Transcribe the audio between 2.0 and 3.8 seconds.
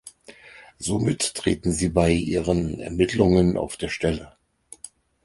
ihren Ermittlungen auf